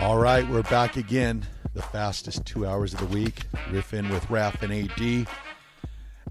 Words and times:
All 0.00 0.16
right, 0.16 0.48
we're 0.48 0.62
back 0.62 0.96
again. 0.96 1.44
The 1.74 1.82
fastest 1.82 2.46
two 2.46 2.64
hours 2.64 2.94
of 2.94 3.00
the 3.00 3.06
week. 3.06 3.42
Riffing 3.70 4.08
with 4.12 4.30
Raf 4.30 4.62
and 4.62 4.72
AD. 4.72 5.26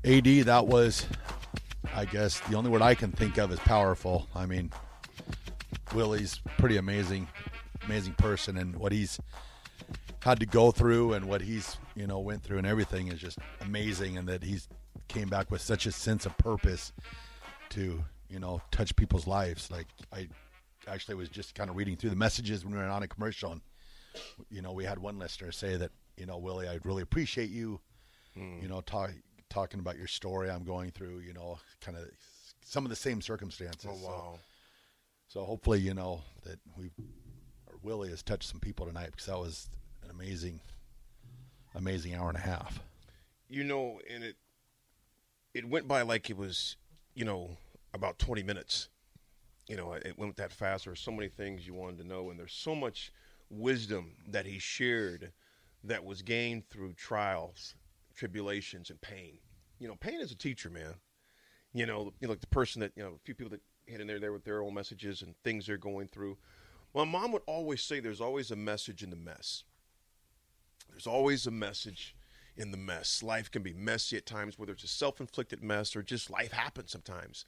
AD, 0.06 0.46
that 0.46 0.68
was, 0.68 1.06
I 1.94 2.06
guess, 2.06 2.40
the 2.40 2.56
only 2.56 2.70
word 2.70 2.82
I 2.82 2.96
can 2.96 3.12
think 3.12 3.38
of 3.38 3.52
is 3.52 3.60
powerful. 3.60 4.30
I 4.34 4.46
mean, 4.46 4.72
Willie's 5.94 6.40
pretty 6.58 6.78
amazing, 6.78 7.28
amazing 7.84 8.14
person, 8.14 8.56
and 8.58 8.74
what 8.78 8.94
he's 8.94 9.20
had 10.22 10.40
to 10.40 10.46
go 10.46 10.72
through 10.72 11.14
and 11.14 11.26
what 11.26 11.42
he's 11.42 11.78
you 11.94 12.08
know 12.08 12.20
went 12.20 12.44
through 12.44 12.60
and 12.60 12.68
everything 12.68 13.10
is 13.10 13.20
just 13.20 13.38
amazing, 13.60 14.18
and 14.18 14.30
that 14.30 14.44
he's 14.44 14.70
came 15.10 15.28
back 15.28 15.52
with 15.52 15.62
such 15.62 15.86
a 15.86 15.92
sense 15.92 16.26
of 16.26 16.38
purpose 16.38 16.94
to 17.72 18.02
you 18.30 18.40
know 18.40 18.62
touch 18.72 18.96
people's 18.96 19.28
lives. 19.28 19.70
Like 19.70 19.88
I 20.14 20.30
actually 20.88 21.16
was 21.16 21.30
just 21.30 21.56
kind 21.56 21.70
of 21.70 21.76
reading 21.76 21.96
through 21.96 22.10
the 22.10 22.16
messages 22.16 22.64
when 22.64 22.74
we 22.74 22.80
were 22.80 22.86
on 22.86 23.04
a 23.04 23.08
commercial, 23.08 23.52
and 23.52 23.62
you 24.50 24.62
know 24.62 24.72
we 24.72 24.84
had 24.84 25.00
one 25.00 25.20
listener 25.20 25.52
say 25.52 25.78
that 25.78 25.92
you 26.16 26.26
know 26.26 26.38
Willie, 26.38 26.68
I 26.68 26.80
really 26.84 27.02
appreciate 27.02 27.50
you, 27.50 27.80
hmm. 28.34 28.60
you 28.62 28.68
know 28.68 28.82
talk, 28.82 29.12
talking 29.50 29.80
about 29.80 29.98
your 29.98 30.08
story 30.08 30.50
I'm 30.50 30.64
going 30.64 30.92
through. 30.92 31.20
You 31.20 31.34
know, 31.34 31.60
kind 31.82 31.98
of 31.98 32.06
some 32.64 32.86
of 32.86 32.90
the 32.90 32.96
same 32.96 33.22
circumstances. 33.22 33.90
Oh 33.90 34.06
wow. 34.06 34.40
So, 35.28 35.40
so 35.40 35.46
hopefully, 35.46 35.80
you 35.80 35.94
know 35.94 36.22
that 36.44 36.60
we 36.78 36.92
or 37.68 37.76
Willie 37.84 38.10
has 38.10 38.24
touched 38.24 38.50
some 38.50 38.60
people 38.60 38.86
tonight 38.86 39.12
because 39.12 39.26
that 39.28 39.40
was 39.40 39.70
an 40.04 40.10
amazing, 40.10 40.60
amazing 41.76 42.16
hour 42.16 42.30
and 42.30 42.38
a 42.38 42.42
half. 42.42 42.80
You 43.50 43.64
know, 43.64 44.00
and 44.10 44.24
it 44.24 44.36
it 45.54 45.68
went 45.68 45.88
by 45.88 46.04
like 46.04 46.30
it 46.30 46.38
was, 46.38 46.76
you 47.16 47.26
know, 47.26 47.58
about 47.94 48.20
20 48.20 48.44
minutes. 48.44 48.90
You 49.68 49.76
know, 49.76 49.94
it 49.94 50.18
went 50.18 50.38
that 50.38 50.54
fast. 50.54 50.86
There 50.86 50.92
were 50.92 50.96
so 50.96 51.12
many 51.12 51.28
things 51.28 51.68
you 51.68 51.74
wanted 51.74 51.98
to 52.00 52.08
know, 52.08 52.30
and 52.30 52.40
there's 52.40 52.54
so 52.54 52.74
much 52.74 53.12
wisdom 53.50 54.16
that 54.30 54.46
he 54.46 54.60
shared 54.60 55.32
that 55.84 56.04
was 56.04 56.22
gained 56.22 56.70
through 56.70 56.94
trials, 56.94 57.76
tribulations, 58.16 58.90
and 58.90 59.00
pain. 59.02 59.40
You 59.80 59.88
know, 59.88 59.96
pain 59.96 60.22
is 60.22 60.32
a 60.32 60.38
teacher, 60.38 60.70
man. 60.70 60.96
You 61.74 61.86
know, 61.86 62.14
you 62.20 62.28
know, 62.28 62.30
like 62.30 62.42
the 62.42 62.48
person 62.48 62.80
that 62.80 62.94
you 62.96 63.04
know, 63.04 63.16
a 63.16 63.26
few 63.26 63.36
people 63.36 63.52
that 63.52 63.62
hit 63.86 64.02
in 64.02 64.08
there 64.08 64.20
there 64.20 64.32
with 64.32 64.46
their 64.46 64.62
own 64.62 64.74
messages 64.74 65.22
and 65.22 65.36
things 65.44 65.66
they're 65.66 65.78
going 65.78 66.08
through. 66.08 66.38
My 66.96 67.04
mom 67.04 67.32
would 67.34 67.44
always 67.46 67.84
say, 67.84 68.00
"There's 68.00 68.22
always 68.22 68.52
a 68.52 68.56
message 68.56 69.04
in 69.04 69.10
the 69.10 69.16
mess." 69.16 69.64
There's 70.90 71.08
always 71.08 71.46
a 71.46 71.52
message 71.52 72.16
in 72.56 72.72
the 72.72 72.78
mess. 72.78 73.22
Life 73.22 73.52
can 73.52 73.62
be 73.62 73.74
messy 73.74 74.18
at 74.18 74.26
times, 74.26 74.58
whether 74.58 74.72
it's 74.72 74.84
a 74.84 74.88
self 74.88 75.20
inflicted 75.20 75.62
mess 75.62 75.96
or 75.96 76.02
just 76.02 76.30
life 76.30 76.54
happens 76.54 76.92
sometimes. 76.92 77.46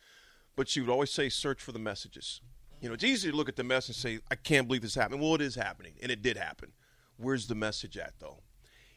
But 0.55 0.67
she 0.67 0.81
would 0.81 0.89
always 0.89 1.11
say, 1.11 1.29
search 1.29 1.61
for 1.61 1.71
the 1.71 1.79
messages. 1.79 2.41
You 2.81 2.89
know, 2.89 2.93
it's 2.93 3.03
easy 3.03 3.31
to 3.31 3.35
look 3.35 3.49
at 3.49 3.55
the 3.55 3.63
mess 3.63 3.87
and 3.87 3.95
say, 3.95 4.19
I 4.31 4.35
can't 4.35 4.67
believe 4.67 4.81
this 4.81 4.95
happened. 4.95 5.21
Well, 5.21 5.35
it 5.35 5.41
is 5.41 5.55
happening, 5.55 5.93
and 6.01 6.11
it 6.11 6.21
did 6.21 6.37
happen. 6.37 6.71
Where's 7.17 7.47
the 7.47 7.55
message 7.55 7.97
at, 7.97 8.13
though? 8.19 8.39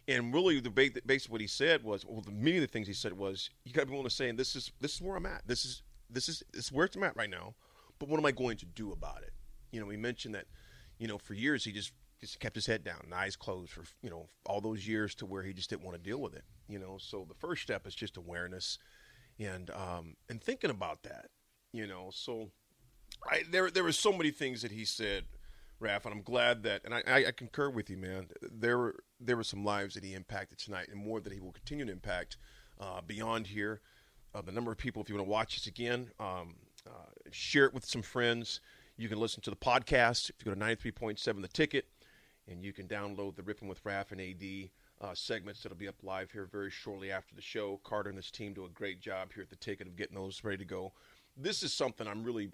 And 0.09 0.35
really, 0.35 0.61
the 0.61 0.71
basically 0.71 1.33
what 1.33 1.41
he 1.41 1.47
said 1.47 1.85
was, 1.85 2.05
well, 2.05 2.21
the 2.21 2.33
many 2.33 2.57
of 2.57 2.63
the 2.63 2.67
things 2.67 2.87
he 2.87 2.93
said 2.93 3.13
was, 3.13 3.51
you 3.65 3.73
got 3.73 3.83
to 3.83 3.87
be 3.87 3.93
willing 3.93 4.09
to 4.09 4.15
say, 4.15 4.31
this 4.33 4.57
is 4.57 4.73
this 4.81 4.95
is 4.95 5.01
where 5.01 5.17
I'm 5.17 5.27
at. 5.27 5.43
This 5.47 5.65
is 5.65 5.83
this 6.11 6.29
is 6.29 6.43
this 6.53 6.67
is 6.67 6.73
where 6.73 6.89
I'm 6.95 7.05
at 7.05 7.17
right 7.17 7.31
now. 7.31 7.55
But 7.99 8.09
what 8.09 8.19
am 8.19 8.27
I 8.27 8.33
going 8.33 8.57
to 8.59 8.67
do 8.67 8.91
about 8.93 9.23
it? 9.23 9.33
You 9.71 9.81
know, 9.81 9.89
he 9.89 9.97
mentioned 9.97 10.35
that, 10.35 10.47
you 10.99 11.07
know, 11.07 11.19
for 11.19 11.35
years 11.35 11.65
he 11.65 11.71
just 11.71 11.93
just 12.21 12.39
kept 12.39 12.55
his 12.55 12.67
head 12.67 12.85
down 12.85 13.01
and 13.03 13.13
eyes 13.13 13.35
closed 13.35 13.73
for 13.73 13.83
you 14.01 14.09
know 14.11 14.29
all 14.47 14.61
those 14.61 14.87
years 14.87 15.15
to 15.17 15.27
where 15.27 15.43
he 15.43 15.53
just 15.53 15.71
didn't 15.71 15.85
want 15.85 15.97
to 15.97 16.03
deal 16.03 16.21
with 16.21 16.35
it. 16.35 16.45
You 16.69 16.79
know, 16.79 16.97
so 16.99 17.25
the 17.29 17.35
first 17.35 17.63
step 17.63 17.87
is 17.87 17.95
just 17.95 18.17
awareness, 18.17 18.79
and 19.39 19.71
um, 19.71 20.15
and 20.29 20.43
thinking 20.43 20.71
about 20.71 21.03
that. 21.05 21.27
You 21.73 21.87
know, 21.87 22.11
so 22.13 22.51
I 23.31 23.43
there 23.51 23.71
there 23.71 23.85
were 23.85 23.93
so 23.93 24.13
many 24.13 24.31
things 24.31 24.63
that 24.63 24.73
he 24.73 24.85
said, 24.85 25.25
Raf, 25.81 26.05
and 26.05 26.15
I'm 26.15 26.23
glad 26.23 26.63
that, 26.65 26.83
and 26.85 26.95
I, 26.95 27.03
I, 27.07 27.27
I 27.27 27.31
concur 27.33 27.71
with 27.71 27.89
you, 27.89 27.97
man. 27.97 28.27
There 28.43 28.79
were 28.79 28.97
there 29.21 29.37
were 29.37 29.45
some 29.45 29.65
lives 29.65 29.95
that 29.95 30.05
he 30.05 30.15
impacted 30.15 30.59
tonight, 30.59 30.89
and 30.91 30.99
more 30.99 31.21
that 31.21 31.33
he 31.33 31.41
will 31.41 31.53
continue 31.53 31.87
to 31.87 31.93
impact 31.93 32.37
uh, 32.81 33.01
beyond 33.07 33.47
here. 33.47 33.81
Uh, 34.35 34.41
the 34.41 34.53
number 34.53 34.73
of 34.73 34.79
people, 34.79 35.03
if 35.03 35.09
you 35.09 35.15
want 35.15 35.27
to 35.27 35.31
watch 35.31 35.57
this 35.57 35.67
again, 35.67 36.11
um, 36.19 36.55
uh, 36.87 37.11
share 37.31 37.67
it 37.67 37.75
with 37.75 37.85
some 37.85 38.03
friends. 38.03 38.61
You 38.97 39.09
can 39.09 39.19
listen 39.19 39.43
to 39.43 39.51
the 39.51 39.57
podcast 39.57 40.31
if 40.31 40.37
you 40.39 40.53
go 40.53 40.55
to 40.55 40.61
93.7 40.61 41.43
The 41.43 41.49
Ticket 41.49 41.87
and 42.49 42.65
you 42.65 42.73
can 42.73 42.89
download 42.89 43.37
the 43.37 43.43
Ripping 43.43 43.69
with 43.69 43.85
Raf 43.85 44.13
and 44.13 44.21
AD 44.21 44.71
uh, 45.01 45.15
segments 45.15 45.63
that'll 45.63 45.79
be 45.79 45.89
up 45.89 46.03
live 46.03 46.31
here 46.31 46.47
very 46.51 46.71
shortly 46.71 47.11
after 47.11 47.35
the 47.35 47.43
show. 47.43 47.81
Carter 47.85 48.11
and 48.11 48.17
his 48.17 48.31
team 48.31 48.53
do 48.53 48.65
a 48.65 48.69
great 48.69 49.01
job 49.01 49.33
here 49.33 49.43
at 49.43 49.51
the 49.51 49.57
ticket 49.57 49.87
of 49.87 49.97
getting 49.97 50.17
those 50.17 50.43
ready 50.45 50.59
to 50.59 50.65
go. 50.65 50.93
This 51.37 51.63
is 51.63 51.73
something 51.73 52.07
I'm 52.07 52.23
really, 52.23 52.51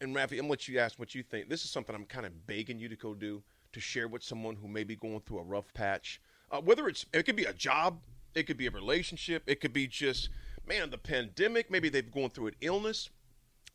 and 0.00 0.14
Rafi, 0.14 0.32
I'm 0.32 0.38
gonna 0.38 0.50
let 0.50 0.68
you 0.68 0.78
ask 0.78 0.98
what 0.98 1.14
you 1.14 1.22
think. 1.22 1.48
This 1.48 1.64
is 1.64 1.70
something 1.70 1.94
I'm 1.94 2.04
kind 2.04 2.26
of 2.26 2.46
begging 2.46 2.78
you 2.78 2.88
to 2.88 2.96
go 2.96 3.14
do 3.14 3.42
to 3.72 3.80
share 3.80 4.08
with 4.08 4.22
someone 4.22 4.56
who 4.56 4.68
may 4.68 4.84
be 4.84 4.96
going 4.96 5.20
through 5.20 5.38
a 5.38 5.44
rough 5.44 5.72
patch. 5.74 6.20
Uh, 6.50 6.60
whether 6.60 6.88
it's 6.88 7.06
it 7.12 7.24
could 7.24 7.36
be 7.36 7.44
a 7.44 7.52
job, 7.52 8.00
it 8.34 8.44
could 8.44 8.56
be 8.56 8.66
a 8.66 8.70
relationship, 8.70 9.42
it 9.46 9.60
could 9.60 9.72
be 9.72 9.86
just 9.86 10.30
man 10.66 10.90
the 10.90 10.98
pandemic. 10.98 11.70
Maybe 11.70 11.88
they've 11.88 12.10
gone 12.10 12.30
through 12.30 12.48
an 12.48 12.54
illness. 12.60 13.10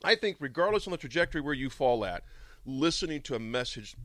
I 0.03 0.15
think 0.15 0.37
regardless 0.39 0.87
on 0.87 0.91
the 0.91 0.97
trajectory 0.97 1.41
where 1.41 1.53
you 1.53 1.69
fall 1.69 2.03
at, 2.03 2.23
listening 2.65 3.21
to 3.21 3.35
a 3.35 3.39
message 3.39 3.95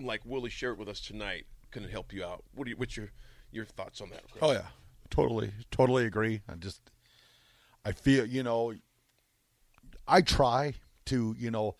like 0.00 0.20
Willie 0.24 0.50
shared 0.50 0.78
with 0.78 0.88
us 0.88 1.00
tonight 1.00 1.46
can 1.70 1.84
help 1.84 2.12
you 2.12 2.24
out. 2.24 2.44
What 2.54 2.64
do 2.64 2.70
you, 2.70 2.76
what's 2.76 2.96
your 2.96 3.10
your 3.50 3.64
thoughts 3.64 4.00
on 4.00 4.10
that? 4.10 4.22
Chris? 4.30 4.42
Oh 4.42 4.52
yeah, 4.52 4.66
totally, 5.10 5.52
totally 5.70 6.06
agree. 6.06 6.42
I 6.48 6.54
just, 6.54 6.80
I 7.84 7.92
feel 7.92 8.26
you 8.26 8.42
know, 8.42 8.74
I 10.08 10.22
try 10.22 10.74
to 11.06 11.34
you 11.38 11.50
know 11.50 11.76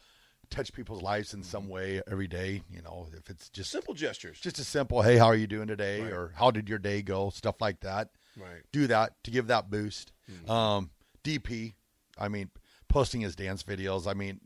touch 0.51 0.73
people's 0.73 1.03
lives 1.03 1.35
in 1.35 1.43
some 1.43 1.69
way 1.69 2.01
every 2.11 2.27
day. 2.29 2.63
You 2.71 2.83
know, 2.83 3.07
if 3.17 3.29
it's 3.31 3.49
just 3.51 3.71
simple 3.71 3.95
gestures, 3.95 4.41
just 4.41 4.59
a 4.59 4.65
simple, 4.65 5.03
hey, 5.03 5.17
how 5.17 5.27
are 5.27 5.37
you 5.37 5.47
doing 5.47 5.69
today, 5.69 6.03
Right. 6.03 6.13
or 6.13 6.33
how 6.37 6.51
did 6.51 6.69
your 6.69 6.79
day 6.79 7.03
go, 7.03 7.31
stuff 7.31 7.61
like 7.61 7.81
that. 7.81 8.11
Right. 8.37 8.63
Do 8.73 8.87
that 8.87 9.13
to 9.25 9.31
give 9.31 9.49
that 9.49 9.71
boost. 9.71 10.13
Mm-hmm. 10.31 10.51
Um, 10.51 10.91
DP, 11.25 11.75
I 12.19 12.29
mean, 12.29 12.51
posting 12.89 13.21
his 13.21 13.35
dance 13.37 13.63
videos. 13.63 14.07
I 14.07 14.15
mean, 14.15 14.41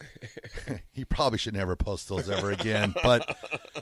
he 0.92 1.04
probably 1.04 1.38
should 1.38 1.54
never 1.54 1.76
post 1.76 2.08
those 2.08 2.28
ever 2.28 2.50
again. 2.50 2.94
But 3.02 3.36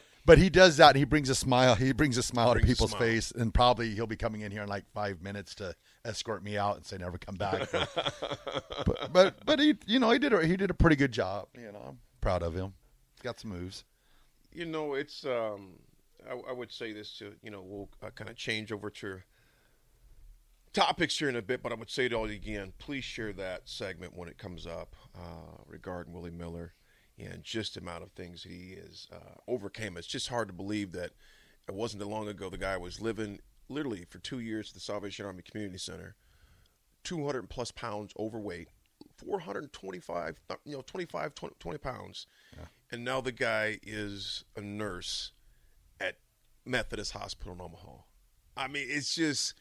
but 0.27 0.39
he 0.39 0.51
does 0.51 0.77
that. 0.77 0.91
And 0.91 0.97
he 0.99 1.05
brings 1.05 1.29
a 1.29 1.35
smile. 1.35 1.75
He 1.75 1.93
brings 1.93 2.19
a 2.19 2.23
smile 2.23 2.49
to 2.49 2.61
Brings 2.61 2.65
a 2.65 2.69
people's 2.69 2.95
face, 2.95 3.31
and 3.31 3.53
probably 3.53 3.95
he'll 3.95 4.07
be 4.07 4.17
coming 4.17 4.43
in 4.43 4.53
here 4.53 4.63
in 4.63 4.69
like 4.69 4.85
five 4.93 5.23
minutes 5.23 5.55
to 5.57 5.75
escort 6.05 6.43
me 6.43 6.57
out 6.57 6.77
and 6.77 6.87
say 6.87 6.99
never 6.99 7.19
come 7.19 7.37
back. 7.37 7.69
But 8.87 8.87
but, 8.87 9.13
but, 9.13 9.47
but 9.47 9.59
he 9.59 9.75
you 9.87 9.99
know 9.99 10.11
he 10.11 10.19
did 10.19 10.33
a, 10.33 10.47
he 10.47 10.57
did 10.57 10.71
a 10.71 10.75
pretty 10.75 10.97
good 10.97 11.13
job. 11.13 11.49
You 11.55 11.73
know, 11.73 11.83
I'm 11.89 11.99
proud 12.21 12.43
of 12.43 12.55
him. 12.55 12.73
He's 13.15 13.23
got 13.23 13.41
some 13.41 13.51
moves. 13.51 13.85
You 14.53 14.67
know, 14.67 14.95
it's 14.95 15.25
um, 15.27 15.73
I, 16.29 16.51
I 16.51 16.53
would 16.53 16.73
say 16.73 16.93
this 16.93 17.19
to 17.19 17.33
you 17.43 17.51
know 17.51 17.63
we'll 17.63 17.89
uh, 18.03 18.11
kind 18.11 18.31
of 18.31 18.37
change 18.37 18.73
over 18.73 18.89
to 18.89 19.21
topics 20.73 21.19
here 21.19 21.29
in 21.29 21.37
a 21.37 21.43
bit, 21.43 21.63
but 21.63 21.73
I 21.73 21.75
would 21.75 21.91
say 21.91 22.07
it 22.07 22.13
all 22.13 22.27
again. 22.27 22.73
Please 22.79 23.05
share 23.05 23.33
that 23.35 23.69
segment 23.69 24.17
when 24.17 24.29
it 24.29 24.39
comes 24.39 24.67
up 24.67 24.95
uh, 25.17 25.63
regarding 25.67 26.13
Willie 26.13 26.31
Miller 26.31 26.75
and 27.19 27.43
just 27.43 27.75
the 27.75 27.81
amount 27.81 28.05
of 28.05 28.13
things 28.13 28.45
he 28.45 28.75
is 28.75 29.09
uh, 29.13 29.35
overcame. 29.49 29.97
It's 29.97 30.07
just 30.07 30.29
hard 30.29 30.49
to 30.49 30.55
believe 30.55 30.93
that 30.93 31.11
it 31.69 31.75
wasn't 31.75 32.01
that 32.01 32.09
long 32.09 32.29
ago 32.29 32.49
the 32.49 32.59
guy 32.59 32.77
was 32.77 33.01
living 33.01 33.41
literally 33.69 34.07
for 34.09 34.19
two 34.19 34.41
years 34.41 34.71
at 34.71 34.75
the 34.75 34.81
Salvation 34.81 35.27
Army 35.27 35.43
Community 35.43 35.79
Center, 35.79 36.15
200 37.05 37.49
plus 37.49 37.71
pounds 37.71 38.13
overweight, 38.19 38.69
425, 39.17 40.41
you 40.65 40.77
know, 40.77 40.83
25, 40.83 41.35
20, 41.35 41.55
20 41.59 41.79
pounds. 41.79 42.27
And 42.91 43.05
now 43.05 43.21
the 43.21 43.33
guy 43.33 43.79
is 43.83 44.45
a 44.57 44.61
nurse 44.61 45.33
at 46.01 46.17
Methodist 46.65 47.13
Hospital 47.13 47.55
in 47.55 47.61
Omaha. 47.61 48.03
I 48.57 48.69
mean, 48.69 48.87
it's 48.89 49.15
just. 49.15 49.55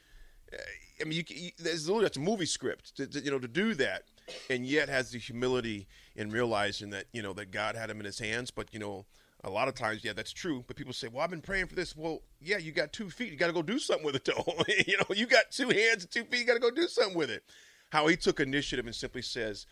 Eh, 0.52 0.58
I 1.02 1.04
mean, 1.04 1.18
you, 1.18 1.24
you, 1.28 1.52
there's 1.60 1.88
literally 1.88 2.06
that's 2.06 2.18
a 2.18 2.22
movie 2.22 2.46
script, 2.46 2.96
to, 2.98 3.06
to, 3.06 3.20
you 3.20 3.30
know, 3.30 3.38
to 3.38 3.48
do 3.48 3.76
that, 3.76 4.04
and 4.50 4.66
yet 4.66 4.90
has 4.90 5.12
the 5.12 5.20
humility 5.20 5.88
in 6.16 6.32
realizing 6.32 6.90
that 6.92 7.06
you 7.14 7.22
know 7.22 7.34
that 7.34 7.52
God 7.52 7.76
had 7.76 7.90
him 7.90 8.00
in 8.00 8.06
His 8.06 8.20
hands. 8.20 8.50
But 8.50 8.74
you 8.74 8.80
know, 8.80 9.06
a 9.44 9.50
lot 9.50 9.68
of 9.68 9.76
times, 9.76 10.04
yeah, 10.04 10.14
that's 10.14 10.32
true. 10.32 10.64
But 10.68 10.76
people 10.76 10.94
say, 10.94 11.08
"Well, 11.08 11.24
I've 11.24 11.30
been 11.30 11.42
praying 11.42 11.68
for 11.68 11.76
this." 11.76 11.96
Well, 11.96 12.22
yeah, 12.42 12.58
you 12.58 12.72
got 12.72 12.92
two 12.92 13.10
feet. 13.10 13.32
You 13.32 13.38
got 13.38 13.48
to 13.48 13.54
go 13.54 13.62
do 13.62 13.80
something 13.80 14.06
with 14.06 14.16
it, 14.16 14.26
though. 14.26 14.46
you 14.88 14.98
know, 14.98 15.16
you 15.16 15.28
got 15.28 15.52
two 15.52 15.70
hands 15.70 16.04
and 16.04 16.12
two 16.12 16.24
feet. 16.24 16.42
You 16.42 16.46
got 16.46 16.56
to 16.56 16.60
go 16.60 16.72
do 16.72 16.88
something 16.88 17.18
with 17.18 17.30
it. 17.30 17.44
How 17.92 18.08
he 18.08 18.16
took 18.16 18.40
initiative 18.40 18.86
and 18.86 18.96
simply 18.96 19.22
says, 19.22 19.66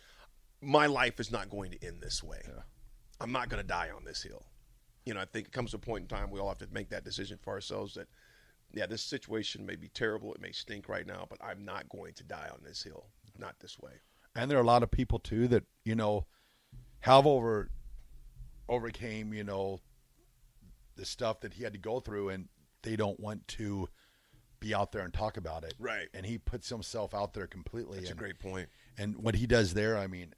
"My 0.62 0.86
life 0.86 1.18
is 1.20 1.32
not 1.32 1.50
going 1.50 1.72
to 1.72 1.84
end 1.84 2.00
this 2.00 2.22
way. 2.22 2.40
Yeah. 2.44 2.62
I'm 3.20 3.32
not 3.32 3.48
going 3.48 3.62
to 3.62 3.66
die 3.66 3.90
on 3.94 4.04
this 4.04 4.22
hill." 4.22 4.44
You 5.04 5.14
know, 5.14 5.20
I 5.20 5.24
think 5.24 5.48
it 5.48 5.52
comes 5.52 5.70
to 5.70 5.76
a 5.76 5.80
point 5.80 6.02
in 6.02 6.08
time 6.08 6.30
we 6.30 6.40
all 6.40 6.48
have 6.48 6.58
to 6.58 6.68
make 6.72 6.88
that 6.90 7.04
decision 7.04 7.38
for 7.40 7.52
ourselves 7.52 7.94
that 7.94 8.08
yeah, 8.72 8.86
this 8.86 9.02
situation 9.02 9.64
may 9.64 9.76
be 9.76 9.88
terrible. 9.88 10.34
It 10.34 10.40
may 10.40 10.52
stink 10.52 10.88
right 10.88 11.06
now, 11.06 11.26
but 11.28 11.38
I'm 11.42 11.64
not 11.64 11.88
going 11.88 12.12
to 12.14 12.24
die 12.24 12.48
on 12.52 12.60
this 12.62 12.82
hill. 12.82 13.06
Not 13.38 13.58
this 13.60 13.78
way. 13.78 13.92
And 14.34 14.50
there 14.50 14.58
are 14.58 14.62
a 14.62 14.66
lot 14.66 14.82
of 14.82 14.90
people 14.90 15.18
too 15.18 15.48
that 15.48 15.64
you 15.84 15.94
know 15.94 16.26
have 17.00 17.26
over 17.26 17.70
overcame 18.68 19.32
you 19.32 19.44
know 19.44 19.80
the 20.96 21.04
stuff 21.04 21.40
that 21.40 21.54
he 21.54 21.62
had 21.64 21.72
to 21.74 21.78
go 21.78 22.00
through, 22.00 22.30
and 22.30 22.48
they 22.82 22.96
don't 22.96 23.20
want 23.20 23.46
to 23.48 23.88
be 24.60 24.74
out 24.74 24.92
there 24.92 25.02
and 25.02 25.12
talk 25.12 25.36
about 25.36 25.64
it. 25.64 25.74
Right. 25.78 26.08
And 26.14 26.24
he 26.24 26.38
puts 26.38 26.68
himself 26.68 27.14
out 27.14 27.34
there 27.34 27.46
completely. 27.46 27.98
That's 27.98 28.10
and, 28.10 28.18
a 28.18 28.22
great 28.22 28.38
point. 28.38 28.68
And 28.96 29.16
what 29.16 29.34
he 29.34 29.46
does 29.46 29.74
there, 29.74 29.98
I 29.98 30.06
mean, 30.06 30.34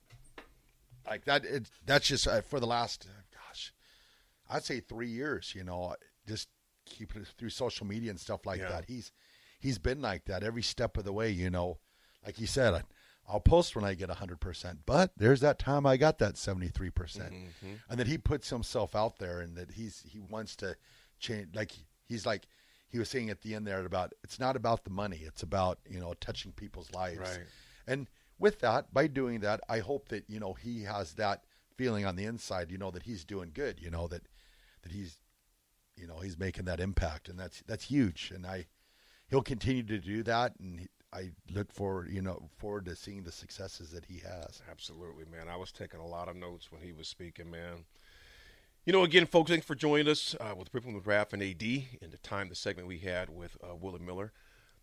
like 1.07 1.25
that. 1.25 1.45
It, 1.45 1.71
that's 1.87 2.09
just 2.09 2.27
uh, 2.27 2.43
for 2.43 2.61
the 2.61 2.67
last, 2.67 3.07
gosh, 3.33 3.73
I'd 4.51 4.65
say 4.65 4.81
three 4.81 5.09
years. 5.09 5.53
You 5.55 5.65
know, 5.65 5.95
just 6.27 6.49
keep 6.85 7.15
it 7.17 7.27
through 7.39 7.51
social 7.51 7.87
media 7.87 8.11
and 8.11 8.21
stuff 8.21 8.47
like 8.47 8.61
yeah. 8.61 8.71
that. 8.71 8.85
He's 8.87 9.13
he's 9.61 9.79
been 9.79 10.03
like 10.03 10.25
that 10.27 10.43
every 10.43 10.63
step 10.63 10.97
of 10.97 11.05
the 11.05 11.13
way. 11.13 11.31
You 11.31 11.51
know, 11.51 11.79
like 12.25 12.37
he 12.37 12.47
said, 12.47 12.83
I'll 13.29 13.41
post 13.41 13.77
when 13.77 13.85
I 13.85 13.95
get 13.95 14.11
hundred 14.11 14.41
percent, 14.41 14.81
but 14.87 15.13
there's 15.17 15.41
that 15.41 15.59
time 15.59 15.85
I 15.85 15.97
got 15.97 16.19
that 16.19 16.39
seventy 16.39 16.69
three 16.69 16.91
percent, 16.91 17.33
mm-hmm. 17.33 17.75
and 17.91 18.01
that 18.01 18.07
he 18.07 18.17
puts 18.17 18.49
himself 18.49 18.97
out 18.97 19.19
there 19.19 19.41
and 19.41 19.57
that 19.57 19.73
he's 19.73 20.03
he 20.09 20.19
wants 20.19 20.57
to 20.57 20.77
change. 21.21 21.55
Like 21.55 21.73
he's 22.07 22.25
like 22.25 22.47
he 22.89 22.99
was 22.99 23.11
saying 23.11 23.29
at 23.29 23.43
the 23.43 23.55
end 23.55 23.67
there 23.67 23.85
about 23.85 24.15
it's 24.25 24.41
not 24.41 24.57
about 24.57 24.85
the 24.85 24.91
money, 24.91 25.21
it's 25.25 25.43
about 25.43 25.79
you 25.89 26.01
know 26.01 26.15
touching 26.21 26.53
people's 26.53 26.91
lives, 26.93 27.19
right. 27.19 27.47
and 27.87 28.09
with 28.39 28.61
that, 28.61 28.95
by 28.95 29.09
doing 29.09 29.41
that, 29.41 29.61
I 29.69 29.81
hope 29.81 30.09
that 30.09 30.25
you 30.29 30.41
know 30.41 30.55
he 30.55 30.85
has 30.85 31.13
that 31.15 31.45
feeling 31.77 32.07
on 32.07 32.17
the 32.17 32.25
inside, 32.25 32.71
you 32.71 32.79
know 32.79 32.91
that 32.91 33.03
he's 33.03 33.25
doing 33.25 33.51
good, 33.53 33.79
you 33.81 33.91
know 33.91 34.09
that 34.09 34.23
that 34.83 34.93
he's 34.93 35.19
you 35.97 36.07
know 36.07 36.19
he's 36.19 36.39
making 36.39 36.65
that 36.65 36.81
impact, 36.81 37.29
and 37.29 37.39
that's 37.39 37.63
that's 37.67 37.85
huge. 37.85 38.33
And 38.35 38.47
I 38.47 38.67
he'll 39.29 39.43
continue 39.43 39.83
to 39.83 39.99
do 39.99 40.23
that, 40.23 40.55
and 40.59 40.89
I 41.13 41.31
look 41.53 41.73
forward 41.73 42.11
you 42.11 42.23
know 42.23 42.49
forward 42.59 42.85
to 42.87 42.97
seeing 42.97 43.23
the 43.23 43.33
successes 43.33 43.91
that 43.91 44.05
he 44.05 44.19
has. 44.19 44.63
Absolutely, 44.71 45.25
man. 45.31 45.49
I 45.49 45.57
was 45.57 45.73
taking 45.73 46.01
a 46.01 46.07
lot 46.07 46.29
of 46.29 46.37
notes 46.37 46.71
when 46.71 46.83
he 46.83 46.93
was 46.93 47.09
speaking, 47.09 47.51
man. 47.51 47.85
You 48.85 48.93
know, 48.93 49.03
again, 49.05 49.27
folks, 49.27 49.51
thanks 49.51 49.67
for 49.67 49.75
joining 49.75 50.09
us 50.09 50.35
uh, 50.41 50.55
with 50.57 50.73
Ripping 50.73 50.95
with 50.95 51.07
and 51.07 51.43
AD 51.43 51.63
in 51.63 52.11
the 52.11 52.17
time, 52.23 52.49
the 52.49 52.55
segment 52.55 52.89
we 52.89 52.97
had 52.97 53.29
with 53.29 53.55
uh, 53.63 53.75
Willie 53.77 54.01
Miller. 54.01 54.33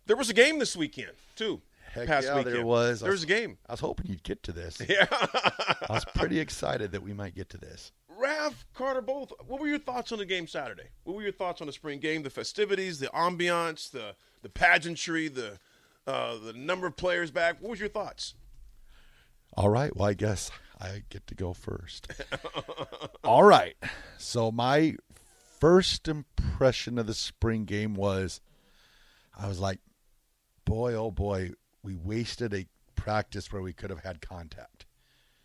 There 0.06 0.16
was 0.16 0.30
a 0.30 0.32
game 0.32 0.60
this 0.60 0.76
weekend, 0.76 1.10
too. 1.34 1.60
Heck 1.92 2.06
past 2.06 2.28
yeah, 2.28 2.36
weekend. 2.36 2.54
there 2.54 2.64
was. 2.64 3.00
There 3.00 3.10
was, 3.10 3.22
was 3.22 3.24
a 3.24 3.26
game. 3.26 3.58
I 3.68 3.72
was 3.72 3.80
hoping 3.80 4.06
you'd 4.06 4.22
get 4.22 4.44
to 4.44 4.52
this. 4.52 4.80
Yeah. 4.88 5.06
I 5.10 5.86
was 5.90 6.04
pretty 6.14 6.38
excited 6.38 6.92
that 6.92 7.02
we 7.02 7.12
might 7.14 7.34
get 7.34 7.48
to 7.50 7.58
this. 7.58 7.90
Rav, 8.16 8.64
Carter, 8.74 9.00
both. 9.00 9.32
What 9.46 9.60
were 9.60 9.66
your 9.66 9.80
thoughts 9.80 10.12
on 10.12 10.18
the 10.18 10.24
game 10.24 10.46
Saturday? 10.46 10.90
What 11.02 11.16
were 11.16 11.22
your 11.22 11.32
thoughts 11.32 11.60
on 11.60 11.66
the 11.66 11.72
spring 11.72 11.98
game, 11.98 12.22
the 12.22 12.30
festivities, 12.30 13.00
the 13.00 13.08
ambiance, 13.08 13.90
the 13.90 14.14
the 14.42 14.48
pageantry, 14.48 15.28
the 15.28 15.58
uh, 16.06 16.36
the 16.38 16.52
number 16.52 16.86
of 16.86 16.96
players 16.96 17.30
back? 17.30 17.56
What 17.60 17.70
was 17.70 17.80
your 17.80 17.88
thoughts? 17.88 18.34
All 19.56 19.70
right. 19.70 19.94
Well, 19.96 20.08
I 20.08 20.14
guess 20.14 20.50
I 20.80 21.02
get 21.08 21.26
to 21.28 21.34
go 21.34 21.52
first. 21.52 22.12
All 23.24 23.42
right. 23.42 23.76
So 24.18 24.52
my 24.52 24.96
first 25.58 26.08
impression 26.08 26.98
of 26.98 27.06
the 27.06 27.14
spring 27.14 27.64
game 27.64 27.94
was, 27.94 28.40
I 29.38 29.48
was 29.48 29.58
like, 29.58 29.80
boy, 30.64 30.94
oh 30.94 31.10
boy, 31.10 31.52
we 31.82 31.96
wasted 31.96 32.52
a 32.52 32.66
practice 32.94 33.52
where 33.52 33.62
we 33.62 33.72
could 33.72 33.90
have 33.90 34.00
had 34.00 34.20
contact. 34.20 34.84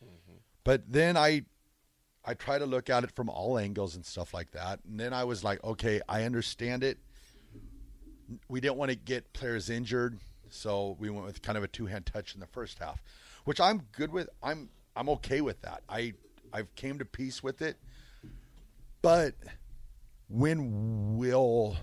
Mm-hmm. 0.03 0.37
But 0.63 0.91
then 0.91 1.15
I 1.15 1.43
I 2.23 2.33
try 2.33 2.59
to 2.59 2.65
look 2.65 2.89
at 2.89 3.03
it 3.03 3.11
from 3.11 3.29
all 3.29 3.57
angles 3.57 3.95
and 3.95 4.05
stuff 4.05 4.33
like 4.33 4.51
that. 4.51 4.79
And 4.87 4.99
then 4.99 5.13
I 5.13 5.23
was 5.23 5.43
like, 5.43 5.63
okay, 5.63 6.01
I 6.07 6.23
understand 6.23 6.83
it. 6.83 6.99
We 8.47 8.61
didn't 8.61 8.77
want 8.77 8.91
to 8.91 8.95
get 8.95 9.33
players 9.33 9.69
injured, 9.69 10.19
so 10.51 10.95
we 10.99 11.09
went 11.09 11.25
with 11.25 11.41
kind 11.41 11.57
of 11.57 11.63
a 11.63 11.67
two-hand 11.67 12.05
touch 12.05 12.33
in 12.33 12.39
the 12.39 12.47
first 12.47 12.79
half, 12.79 13.01
which 13.45 13.59
I'm 13.59 13.83
good 13.91 14.11
with. 14.11 14.29
I'm 14.43 14.69
I'm 14.95 15.09
okay 15.09 15.41
with 15.41 15.61
that. 15.61 15.81
I 15.89 16.13
I've 16.53 16.73
came 16.75 16.99
to 16.99 17.05
peace 17.05 17.41
with 17.41 17.61
it. 17.61 17.77
But 19.01 19.33
when 20.27 21.17
will 21.17 21.77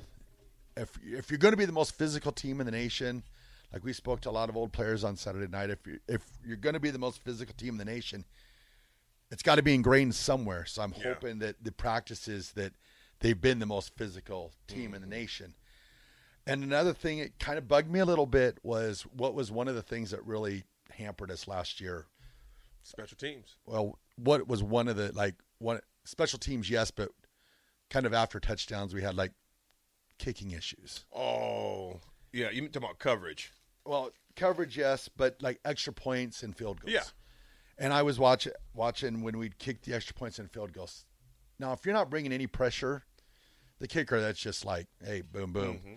if 0.77 0.99
if 1.05 1.31
you're 1.31 1.39
going 1.39 1.53
to 1.53 1.59
be 1.59 1.65
the 1.65 1.73
most 1.73 1.97
physical 1.97 2.33
team 2.33 2.61
in 2.61 2.67
the 2.67 2.73
nation, 2.73 3.23
like 3.73 3.85
we 3.85 3.93
spoke 3.93 4.21
to 4.23 4.31
a 4.31 4.33
lot 4.33 4.49
of 4.49 4.57
old 4.57 4.73
players 4.73 5.05
on 5.05 5.17
Saturday 5.17 5.51
night, 5.51 5.71
if 5.71 5.87
you 5.87 5.99
if 6.09 6.23
you're 6.47 6.57
going 6.57 6.75
to 6.75 6.81
be 6.81 6.91
the 6.91 6.99
most 6.99 7.23
physical 7.25 7.55
team 7.57 7.71
in 7.71 7.79
the 7.79 7.85
nation, 7.85 8.25
it's 9.31 9.43
got 9.43 9.57
to 9.57 9.63
be 9.63 9.75
ingrained 9.75 10.15
somewhere. 10.15 10.65
So 10.67 10.83
I'm 10.83 10.95
yeah. 10.97 11.15
hoping 11.15 11.41
that 11.41 11.57
the 11.63 11.73
practices 11.73 12.53
that 12.53 12.73
they've 13.21 13.41
been 13.41 13.59
the 13.59 13.67
most 13.67 13.97
physical 13.97 14.53
team 14.67 14.87
mm-hmm. 14.87 14.95
in 14.95 15.01
the 15.03 15.07
mm-hmm. 15.07 15.21
nation. 15.21 15.55
And 16.49 16.65
another 16.65 16.95
thing 16.95 17.19
it 17.19 17.39
kind 17.39 17.59
of 17.59 17.69
bugged 17.69 17.91
me 17.91 18.01
a 18.01 18.07
little 18.07 18.27
bit 18.27 18.59
was 18.63 19.03
what 19.13 19.35
was 19.35 19.53
one 19.53 19.69
of 19.69 19.75
the 19.75 19.83
things 19.83 20.11
that 20.11 20.25
really 20.25 20.65
hampered 20.91 21.31
us 21.31 21.47
last 21.47 21.79
year. 21.79 22.07
Special 22.83 23.19
teams. 23.19 23.57
Well, 23.67 23.99
what 24.17 24.49
was 24.49 24.63
one 24.63 24.89
of 24.89 24.97
the 24.97 25.13
like 25.13 25.35
one 25.59 25.81
special 26.05 26.39
teams? 26.39 26.71
Yes, 26.71 26.91
but 26.91 27.11
kind 27.91 28.07
of 28.07 28.15
after 28.15 28.41
touchdowns, 28.41 28.95
we 28.95 29.03
had 29.03 29.15
like 29.15 29.33
kicking 30.19 30.53
issues. 30.53 31.05
Oh, 31.15 32.01
yeah. 32.33 32.49
You 32.51 32.63
talking 32.63 32.83
about 32.83 32.99
coverage? 32.99 33.53
Well, 33.85 34.11
coverage, 34.35 34.77
yes, 34.77 35.11
but 35.15 35.43
like 35.43 35.61
extra 35.67 35.93
points 35.93 36.43
and 36.43 36.57
field 36.57 36.81
goals. 36.81 36.95
Yeah. 36.95 37.05
And 37.77 37.93
I 37.93 38.03
was 38.03 38.19
watching 38.19 38.53
watching 38.75 39.23
when 39.23 39.37
we'd 39.37 39.59
kick 39.59 39.83
the 39.83 39.93
extra 39.95 40.15
points 40.15 40.39
and 40.39 40.51
field 40.51 40.73
goals. 40.73 41.05
Now, 41.59 41.73
if 41.73 41.85
you're 41.85 41.95
not 41.95 42.09
bringing 42.09 42.33
any 42.33 42.47
pressure, 42.47 43.05
the 43.81 43.87
kicker 43.87 44.19
that's 44.21 44.41
just 44.41 44.65
like, 44.65 44.87
hey, 45.05 45.21
boom, 45.21 45.53
boom. 45.53 45.75
Mm-hmm. 45.77 45.95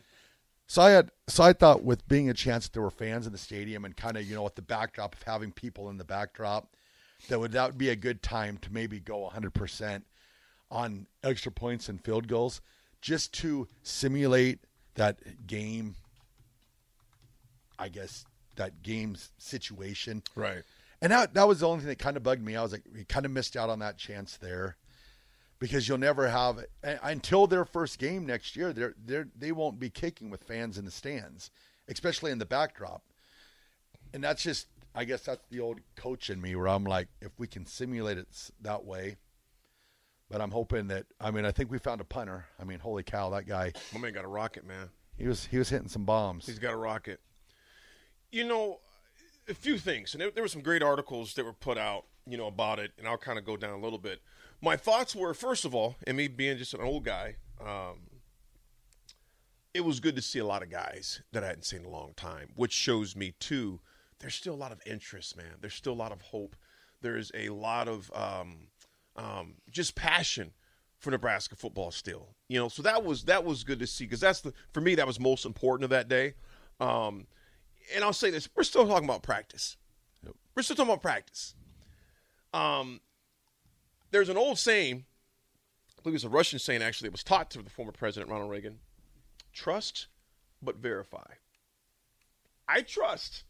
So 0.71 0.81
I 0.81 0.91
had 0.91 1.11
so 1.27 1.43
I 1.43 1.51
thought 1.51 1.83
with 1.83 2.07
being 2.07 2.29
a 2.29 2.33
chance 2.33 2.63
that 2.63 2.71
there 2.71 2.81
were 2.81 2.89
fans 2.89 3.25
in 3.25 3.33
the 3.33 3.37
stadium 3.37 3.83
and 3.83 3.93
kind 3.93 4.15
of 4.15 4.23
you 4.23 4.35
know 4.35 4.43
with 4.43 4.55
the 4.55 4.61
backdrop 4.61 5.13
of 5.13 5.23
having 5.23 5.51
people 5.51 5.89
in 5.89 5.97
the 5.97 6.05
backdrop, 6.05 6.77
that 7.27 7.37
would 7.37 7.51
that 7.51 7.71
would 7.71 7.77
be 7.77 7.89
a 7.89 7.95
good 7.97 8.23
time 8.23 8.57
to 8.59 8.71
maybe 8.71 8.97
go 8.97 9.17
100 9.17 9.53
percent 9.53 10.05
on 10.71 11.07
extra 11.25 11.51
points 11.51 11.89
and 11.89 12.01
field 12.01 12.29
goals, 12.29 12.61
just 13.01 13.33
to 13.33 13.67
simulate 13.83 14.59
that 14.95 15.45
game. 15.45 15.95
I 17.77 17.89
guess 17.89 18.23
that 18.55 18.81
game's 18.81 19.33
situation. 19.39 20.23
Right. 20.35 20.63
And 21.01 21.11
that 21.11 21.33
that 21.33 21.49
was 21.49 21.59
the 21.59 21.67
only 21.67 21.79
thing 21.79 21.89
that 21.89 21.99
kind 21.99 22.15
of 22.15 22.23
bugged 22.23 22.45
me. 22.45 22.55
I 22.55 22.63
was 22.63 22.71
like, 22.71 22.83
we 22.95 23.03
kind 23.03 23.25
of 23.25 23.33
missed 23.33 23.57
out 23.57 23.69
on 23.69 23.79
that 23.79 23.97
chance 23.97 24.37
there, 24.37 24.77
because 25.61 25.87
you'll 25.87 25.99
never 25.99 26.27
have 26.27 26.65
until 26.83 27.45
their 27.45 27.63
first 27.63 27.99
game 27.99 28.25
next 28.25 28.55
year. 28.57 28.73
They're 28.73 28.95
they 29.05 29.23
they 29.37 29.51
won't 29.53 29.79
be 29.79 29.89
kicking 29.91 30.29
with 30.29 30.43
fans 30.43 30.77
in 30.77 30.83
the 30.83 30.91
stands, 30.91 31.51
especially 31.87 32.31
in 32.31 32.39
the 32.39 32.45
backdrop. 32.45 33.03
And 34.13 34.21
that's 34.21 34.43
just, 34.43 34.67
I 34.93 35.05
guess 35.05 35.21
that's 35.21 35.45
the 35.49 35.61
old 35.61 35.79
coach 35.95 36.29
in 36.29 36.41
me, 36.41 36.53
where 36.55 36.67
I'm 36.67 36.83
like, 36.83 37.07
if 37.21 37.31
we 37.37 37.47
can 37.47 37.65
simulate 37.65 38.17
it 38.17 38.27
that 38.61 38.83
way. 38.83 39.17
But 40.29 40.41
I'm 40.41 40.51
hoping 40.51 40.87
that. 40.87 41.05
I 41.21 41.29
mean, 41.29 41.45
I 41.45 41.51
think 41.51 41.71
we 41.71 41.77
found 41.77 42.01
a 42.01 42.05
punter. 42.05 42.45
I 42.59 42.63
mean, 42.63 42.79
holy 42.79 43.03
cow, 43.03 43.29
that 43.29 43.45
guy! 43.45 43.71
My 43.93 43.99
man 43.99 44.13
got 44.13 44.25
a 44.25 44.29
rocket, 44.29 44.65
man. 44.65 44.89
He 45.17 45.27
was 45.27 45.45
he 45.45 45.59
was 45.59 45.69
hitting 45.69 45.89
some 45.89 46.05
bombs. 46.05 46.47
He's 46.47 46.59
got 46.59 46.73
a 46.73 46.77
rocket. 46.77 47.19
You 48.31 48.47
know, 48.47 48.79
a 49.47 49.53
few 49.53 49.77
things, 49.77 50.13
and 50.13 50.21
there, 50.21 50.31
there 50.31 50.43
were 50.43 50.47
some 50.47 50.61
great 50.61 50.81
articles 50.81 51.33
that 51.35 51.45
were 51.45 51.53
put 51.53 51.77
out, 51.77 52.05
you 52.25 52.37
know, 52.37 52.47
about 52.47 52.79
it, 52.79 52.91
and 52.97 53.07
I'll 53.07 53.17
kind 53.17 53.37
of 53.37 53.45
go 53.45 53.57
down 53.57 53.71
a 53.71 53.83
little 53.83 53.99
bit. 53.99 54.21
My 54.61 54.75
thoughts 54.75 55.15
were, 55.15 55.33
first 55.33 55.65
of 55.65 55.73
all, 55.73 55.95
and 56.05 56.15
me 56.15 56.27
being 56.27 56.57
just 56.57 56.73
an 56.73 56.81
old 56.81 57.03
guy, 57.03 57.37
um, 57.59 58.21
it 59.73 59.81
was 59.81 59.99
good 59.99 60.15
to 60.15 60.21
see 60.21 60.39
a 60.39 60.45
lot 60.45 60.61
of 60.61 60.69
guys 60.69 61.21
that 61.31 61.43
I 61.43 61.47
hadn't 61.47 61.65
seen 61.65 61.79
in 61.79 61.85
a 61.85 61.89
long 61.89 62.13
time, 62.15 62.49
which 62.55 62.73
shows 62.73 63.15
me 63.15 63.33
too. 63.39 63.79
There's 64.19 64.35
still 64.35 64.53
a 64.53 64.55
lot 64.55 64.71
of 64.71 64.79
interest, 64.85 65.35
man. 65.35 65.55
There's 65.61 65.73
still 65.73 65.93
a 65.93 65.95
lot 65.95 66.11
of 66.11 66.21
hope. 66.21 66.55
There's 67.01 67.31
a 67.33 67.49
lot 67.49 67.87
of 67.87 68.11
um, 68.13 68.67
um, 69.15 69.55
just 69.71 69.95
passion 69.95 70.51
for 70.99 71.09
Nebraska 71.09 71.55
football 71.55 71.89
still. 71.89 72.35
You 72.47 72.59
know, 72.59 72.69
so 72.69 72.83
that 72.83 73.03
was 73.03 73.23
that 73.23 73.43
was 73.43 73.63
good 73.63 73.79
to 73.79 73.87
see 73.87 74.03
because 74.03 74.19
that's 74.19 74.41
the 74.41 74.53
for 74.73 74.81
me 74.81 74.93
that 74.95 75.07
was 75.07 75.19
most 75.19 75.45
important 75.45 75.85
of 75.85 75.89
that 75.89 76.07
day. 76.07 76.35
Um, 76.79 77.25
and 77.95 78.03
I'll 78.03 78.13
say 78.13 78.29
this: 78.29 78.47
we're 78.55 78.63
still 78.63 78.87
talking 78.87 79.05
about 79.05 79.23
practice. 79.23 79.77
We're 80.55 80.61
still 80.61 80.75
talking 80.75 80.91
about 80.91 81.01
practice. 81.01 81.55
Um, 82.53 82.99
there's 84.11 84.29
an 84.29 84.37
old 84.37 84.59
saying 84.59 85.05
I 85.97 86.01
believe 86.03 86.13
it 86.13 86.17
was 86.17 86.23
a 86.23 86.29
Russian 86.29 86.59
saying 86.59 86.81
actually 86.81 87.07
it 87.07 87.13
was 87.13 87.23
taught 87.23 87.51
to 87.51 87.61
the 87.61 87.69
former 87.69 87.91
president 87.91 88.31
Ronald 88.31 88.51
Reagan 88.51 88.79
trust 89.53 90.07
but 90.61 90.77
verify. 90.77 91.25
I 92.67 92.81
trust. 92.81 93.43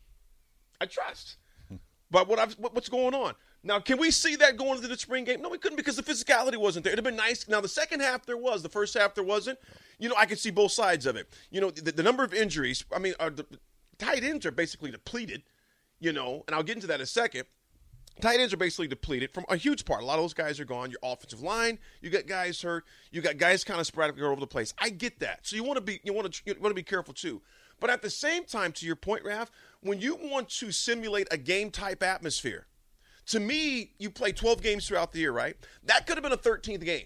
I 0.79 0.85
trust. 0.85 1.37
Hmm. 1.67 1.75
But 2.09 2.27
what 2.27 2.39
I've, 2.39 2.53
what, 2.53 2.73
what's 2.73 2.89
going 2.89 3.13
on 3.13 3.33
now? 3.63 3.79
Can 3.79 3.99
we 3.99 4.11
see 4.11 4.35
that 4.37 4.57
going 4.57 4.77
into 4.77 4.87
the 4.87 4.97
spring 4.97 5.25
game? 5.25 5.41
No, 5.41 5.49
we 5.49 5.57
couldn't 5.57 5.75
because 5.75 5.95
the 5.95 6.03
physicality 6.03 6.57
wasn't 6.57 6.83
there. 6.83 6.93
It'd 6.93 7.05
have 7.05 7.11
been 7.11 7.21
nice. 7.21 7.47
Now 7.47 7.61
the 7.61 7.67
second 7.67 7.99
half 7.99 8.25
there 8.25 8.37
was. 8.37 8.63
The 8.63 8.69
first 8.69 8.95
half 8.95 9.13
there 9.13 9.23
wasn't. 9.23 9.59
You 9.99 10.09
know, 10.09 10.15
I 10.17 10.25
could 10.25 10.39
see 10.39 10.49
both 10.49 10.71
sides 10.71 11.05
of 11.05 11.15
it. 11.15 11.27
You 11.51 11.61
know, 11.61 11.69
the, 11.69 11.91
the 11.91 12.03
number 12.03 12.23
of 12.23 12.33
injuries. 12.33 12.83
I 12.93 12.99
mean, 12.99 13.13
are 13.19 13.29
the 13.29 13.45
tight 13.99 14.23
ends 14.23 14.45
are 14.45 14.51
basically 14.51 14.91
depleted. 14.91 15.43
You 15.99 16.13
know, 16.13 16.43
and 16.47 16.55
I'll 16.55 16.63
get 16.63 16.77
into 16.77 16.87
that 16.87 16.95
in 16.95 17.01
a 17.01 17.05
second. 17.05 17.45
Tight 18.19 18.39
ends 18.39 18.53
are 18.53 18.57
basically 18.57 18.87
depleted 18.87 19.31
from 19.31 19.45
a 19.49 19.55
huge 19.55 19.85
part. 19.85 20.03
A 20.03 20.05
lot 20.05 20.19
of 20.19 20.23
those 20.23 20.33
guys 20.33 20.59
are 20.59 20.65
gone. 20.65 20.91
Your 20.91 20.99
offensive 21.01 21.41
line, 21.41 21.79
you 22.01 22.09
got 22.09 22.27
guys 22.27 22.61
hurt. 22.61 22.85
You 23.11 23.21
got 23.21 23.37
guys 23.37 23.63
kind 23.63 23.79
of 23.79 23.87
sporadically 23.87 24.23
all 24.23 24.31
over 24.31 24.41
the 24.41 24.47
place. 24.47 24.73
I 24.77 24.89
get 24.89 25.19
that. 25.19 25.39
So 25.43 25.55
you 25.55 25.63
want 25.63 25.77
to 25.77 25.81
be 25.81 26.01
you 26.03 26.13
want 26.13 26.31
to 26.31 26.41
you 26.45 26.53
want 26.59 26.71
to 26.71 26.75
be 26.75 26.83
careful 26.83 27.13
too. 27.13 27.41
But 27.79 27.89
at 27.89 28.01
the 28.03 28.09
same 28.11 28.43
time, 28.43 28.73
to 28.73 28.85
your 28.85 28.95
point, 28.95 29.23
Raf, 29.25 29.51
when 29.81 29.99
you 29.99 30.15
want 30.15 30.49
to 30.49 30.71
simulate 30.71 31.27
a 31.31 31.37
game 31.37 31.71
type 31.71 32.03
atmosphere, 32.03 32.67
to 33.27 33.39
me, 33.39 33.93
you 33.97 34.11
play 34.11 34.31
12 34.31 34.61
games 34.61 34.87
throughout 34.87 35.13
the 35.13 35.19
year, 35.19 35.31
right? 35.31 35.55
That 35.85 36.05
could 36.05 36.15
have 36.15 36.23
been 36.23 36.31
a 36.31 36.37
13th 36.37 36.85
game. 36.85 37.05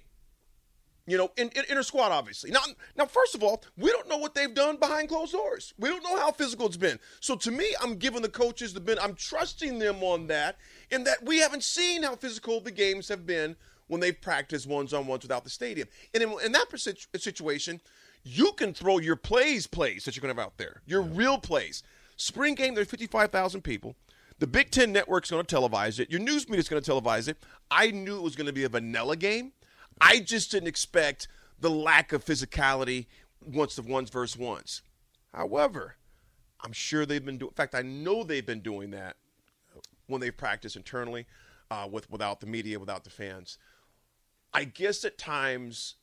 You 1.07 1.17
know, 1.17 1.31
in, 1.37 1.49
in 1.49 1.63
inter 1.69 1.83
squad, 1.83 2.11
obviously. 2.11 2.49
Now, 2.49 2.61
now, 2.97 3.05
first 3.05 3.35
of 3.35 3.43
all, 3.43 3.63
we 3.77 3.91
don't 3.91 4.09
know 4.09 4.17
what 4.17 4.33
they've 4.33 4.53
done 4.53 4.77
behind 4.77 5.09
closed 5.09 5.33
doors. 5.33 5.73
We 5.77 5.89
don't 5.89 6.03
know 6.03 6.17
how 6.17 6.31
physical 6.31 6.65
it's 6.65 6.77
been. 6.77 6.99
So 7.19 7.35
to 7.35 7.51
me, 7.51 7.75
I'm 7.79 7.95
giving 7.95 8.23
the 8.23 8.29
coaches 8.29 8.73
the 8.73 8.79
bin. 8.79 8.97
I'm 8.99 9.13
trusting 9.13 9.77
them 9.77 10.01
on 10.01 10.27
that, 10.27 10.57
in 10.89 11.03
that 11.03 11.23
we 11.23 11.39
haven't 11.39 11.63
seen 11.63 12.01
how 12.01 12.15
physical 12.15 12.59
the 12.59 12.71
games 12.71 13.07
have 13.09 13.25
been 13.25 13.55
when 13.87 14.01
they've 14.01 14.19
practiced 14.19 14.67
ones 14.67 14.93
on 14.93 15.05
ones 15.05 15.21
without 15.21 15.43
the 15.43 15.49
stadium. 15.49 15.87
And 16.13 16.23
in, 16.23 16.35
in 16.43 16.51
that 16.53 16.67
situation, 17.15 17.81
you 18.23 18.51
can 18.53 18.73
throw 18.73 18.97
your 18.97 19.15
plays 19.15 19.67
plays 19.67 20.05
that 20.05 20.15
you're 20.15 20.21
going 20.21 20.33
to 20.33 20.41
have 20.41 20.47
out 20.47 20.57
there, 20.57 20.81
your 20.85 21.03
yeah. 21.03 21.11
real 21.13 21.37
plays. 21.37 21.83
Spring 22.17 22.55
game, 22.55 22.73
there's 22.73 22.89
55,000 22.89 23.61
people. 23.61 23.95
The 24.39 24.47
Big 24.47 24.71
Ten 24.71 24.91
Network's 24.91 25.31
going 25.31 25.45
to 25.45 25.55
televise 25.55 25.99
it. 25.99 26.09
Your 26.09 26.19
news 26.19 26.49
media's 26.49 26.67
going 26.67 26.81
to 26.81 26.91
televise 26.91 27.27
it. 27.27 27.37
I 27.71 27.91
knew 27.91 28.17
it 28.17 28.23
was 28.23 28.35
going 28.35 28.47
to 28.47 28.53
be 28.53 28.63
a 28.63 28.69
vanilla 28.69 29.15
game. 29.15 29.53
I 29.99 30.19
just 30.19 30.51
didn't 30.51 30.67
expect 30.67 31.27
the 31.59 31.69
lack 31.69 32.11
of 32.11 32.25
physicality 32.25 33.07
once 33.41 33.75
the 33.75 33.81
ones 33.81 34.09
versus 34.09 34.37
ones. 34.37 34.81
However, 35.33 35.95
I'm 36.63 36.73
sure 36.73 37.05
they've 37.05 37.23
been 37.23 37.37
doing. 37.37 37.49
In 37.49 37.55
fact, 37.55 37.75
I 37.75 37.81
know 37.81 38.23
they've 38.23 38.45
been 38.45 38.61
doing 38.61 38.91
that 38.91 39.15
when 40.07 40.21
they've 40.21 40.35
practiced 40.35 40.75
internally, 40.75 41.25
uh, 41.71 41.87
with 41.89 42.09
without 42.09 42.39
the 42.39 42.47
media, 42.47 42.79
without 42.79 43.03
the 43.03 43.09
fans. 43.09 43.57
I 44.53 44.63
guess 44.63 45.03
at 45.03 45.17
times, 45.17 45.95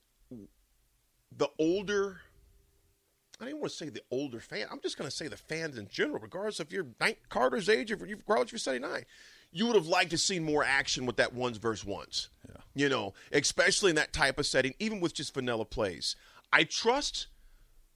the 1.36 1.48
older. 1.58 2.20
I 3.40 3.44
don't 3.44 3.48
even 3.48 3.60
want 3.60 3.72
to 3.72 3.76
say 3.76 3.88
the 3.88 4.02
older 4.10 4.38
fan. 4.38 4.68
I'm 4.70 4.80
just 4.80 4.96
going 4.96 5.10
to 5.10 5.16
say 5.16 5.26
the 5.26 5.36
fans 5.36 5.76
in 5.76 5.88
general, 5.88 6.20
regardless 6.20 6.60
if 6.60 6.70
you're 6.70 6.86
Carter's 7.28 7.68
age 7.68 7.90
or 7.90 7.96
regardless 7.96 8.48
if 8.48 8.52
you're 8.52 8.58
79 8.58 9.04
you 9.52 9.66
would 9.66 9.76
have 9.76 9.86
liked 9.86 10.10
to 10.10 10.18
see 10.18 10.40
more 10.40 10.64
action 10.64 11.06
with 11.06 11.16
that 11.16 11.34
ones 11.34 11.58
versus 11.58 11.84
ones. 11.84 12.28
Yeah. 12.48 12.56
You 12.74 12.88
know, 12.88 13.14
especially 13.32 13.90
in 13.90 13.96
that 13.96 14.12
type 14.12 14.38
of 14.38 14.46
setting, 14.46 14.74
even 14.78 15.00
with 15.00 15.14
just 15.14 15.34
vanilla 15.34 15.64
plays. 15.64 16.16
I 16.52 16.64
trust, 16.64 17.28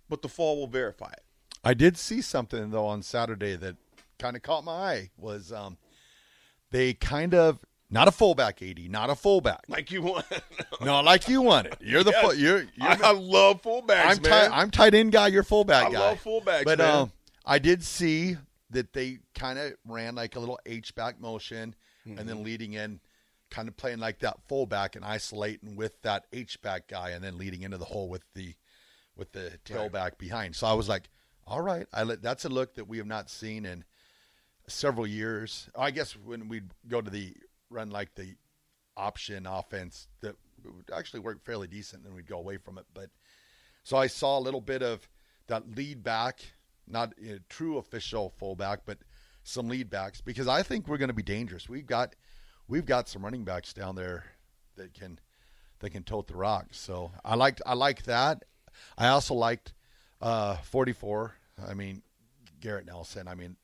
but 0.09 0.23
the 0.23 0.29
fall 0.29 0.59
will 0.59 0.67
verify 0.67 1.11
it. 1.11 1.23
I 1.65 1.75
did 1.75 1.97
see 1.97 2.21
something 2.21 2.71
though 2.71 2.87
on 2.87 3.03
Saturday 3.03 3.57
that 3.57 3.77
kind 4.19 4.37
of 4.37 4.43
caught 4.43 4.65
my 4.65 4.73
eye. 4.73 5.11
Was 5.17 5.51
um, 5.51 5.79
they 6.71 6.93
kind 6.95 7.35
of 7.35 7.65
not 7.91 8.07
a 8.07 8.13
fullback, 8.13 8.63
AD, 8.63 8.79
not 8.91 9.11
a 9.11 9.15
fullback, 9.15 9.65
like 9.69 9.91
you 9.91 10.03
want. 10.03 10.27
no, 10.81 11.01
like 11.01 11.29
you 11.29 11.41
want 11.41 11.69
it. 11.69 11.77
You're 11.81 12.05
the 12.05 12.11
yes. 12.11 12.21
full, 12.21 12.35
you're, 12.35 12.59
you're. 12.75 12.89
I, 12.89 12.99
I 13.03 13.13
love 13.13 13.63
fullbacks, 13.63 14.17
I'm 14.17 14.23
man. 14.23 14.51
I'm 14.53 14.71
tight 14.71 14.95
end 14.95 15.13
guy. 15.13 15.29
You're 15.29 15.43
fullback 15.43 15.87
I 15.87 15.91
guy. 15.93 15.99
I 15.99 16.09
love 16.11 16.23
fullbacks, 16.23 16.65
but 16.65 16.79
man. 16.79 16.91
um, 16.91 17.13
I 17.45 17.59
did 17.59 17.83
see 17.83 18.37
that 18.71 18.93
they 18.93 19.19
kind 19.35 19.59
of 19.59 19.75
ran 19.85 20.15
like 20.15 20.37
a 20.37 20.41
little 20.41 20.59
H 20.67 20.95
back 20.95 21.21
motion 21.21 21.75
mm-hmm. 22.07 22.19
and 22.19 22.29
then 22.29 22.37
mm-hmm. 22.37 22.45
leading 22.45 22.73
in, 22.73 23.01
kind 23.51 23.69
of 23.69 23.77
playing 23.77 23.99
like 23.99 24.21
that 24.21 24.37
fullback 24.49 24.97
and 24.97 25.05
isolating 25.05 25.77
with 25.77 26.01
that 26.03 26.27
H 26.33 26.61
back 26.63 26.89
guy 26.89 27.11
and 27.11 27.23
then 27.23 27.39
leading 27.39 27.63
into 27.63 27.79
the 27.79 27.85
hole 27.85 28.09
with 28.09 28.25
the 28.35 28.55
with 29.17 29.33
the 29.33 29.53
tailback 29.65 29.95
right. 29.95 30.19
behind. 30.19 30.55
So 30.55 30.67
I 30.67 30.75
was 30.75 30.89
like, 30.89 31.09
all 31.47 31.63
right, 31.63 31.87
I 31.93 32.03
let, 32.03 32.23
that's 32.23 32.45
a 32.45 32.49
look 32.49 32.75
that 32.75 32.87
we 32.89 32.99
have 32.99 33.07
not 33.07 33.31
seen 33.31 33.65
in 33.65 33.85
several 34.67 35.07
years. 35.07 35.71
I 35.77 35.91
guess 35.91 36.17
when 36.17 36.49
we 36.49 36.63
go 36.89 37.01
to 37.01 37.11
the 37.11 37.35
run 37.71 37.91
like 37.91 38.15
the 38.15 38.35
option 38.97 39.47
offense 39.47 40.09
that 40.21 40.37
would 40.65 40.91
actually 40.95 41.21
work 41.21 41.45
fairly 41.45 41.69
decent, 41.69 42.05
and 42.05 42.15
we'd 42.15 42.27
go 42.27 42.39
away 42.39 42.57
from 42.57 42.79
it. 42.79 42.87
But 42.93 43.11
so 43.85 43.97
I 43.97 44.09
saw 44.09 44.39
a 44.39 44.41
little 44.41 44.61
bit 44.61 44.83
of 44.83 45.09
that 45.47 45.77
lead 45.77 46.03
back 46.03 46.41
not 46.89 47.13
a 47.23 47.41
true 47.49 47.79
official 47.79 48.33
fullback, 48.39 48.81
but 48.85 48.99
some 49.43 49.69
lead 49.69 49.89
backs 49.89 50.21
because 50.21 50.49
I 50.49 50.63
think 50.63 50.89
we're 50.89 50.99
going 50.99 51.09
to 51.09 51.15
be 51.15 51.23
dangerous. 51.23 51.69
We've 51.69 51.87
got 51.87 52.15
we've 52.69 52.87
got 52.87 53.09
some 53.09 53.25
running 53.25 53.45
backs 53.45 53.73
down 53.73 53.95
there 53.95 54.25
that 54.77 54.95
can 54.95 55.19
that 55.81 55.91
can 55.91 56.03
tote 56.03 56.27
the 56.27 56.37
rock. 56.37 56.67
So 56.73 57.13
I 57.25 57.37
liked 57.37 57.63
I 57.65 57.75
like 57.75 58.05
that. 58.05 58.45
I 58.99 59.09
also 59.09 59.35
liked 59.35 59.73
uh, 60.21 60.57
44. 60.57 61.35
I 61.69 61.75
mean 61.75 62.03
Garrett 62.61 62.87
Nelson. 62.87 63.29
I 63.29 63.35
mean 63.35 63.57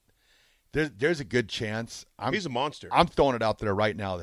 there's 0.72 0.90
there's 0.96 1.20
a 1.20 1.24
good 1.24 1.48
chance. 1.48 2.06
I'm, 2.18 2.32
he's 2.32 2.46
a 2.46 2.50
monster. 2.50 2.88
I'm 2.92 3.06
throwing 3.06 3.34
it 3.34 3.42
out 3.42 3.58
there 3.58 3.74
right 3.74 3.96
now. 3.96 4.22